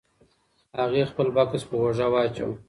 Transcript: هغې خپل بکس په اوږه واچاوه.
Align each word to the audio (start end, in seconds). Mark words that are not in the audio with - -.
هغې 0.79 1.03
خپل 1.11 1.27
بکس 1.35 1.63
په 1.69 1.75
اوږه 1.81 2.07
واچاوه. 2.11 2.55